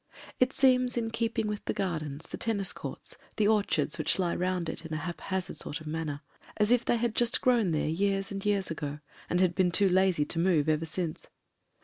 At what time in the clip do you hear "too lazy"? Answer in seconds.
9.69-10.25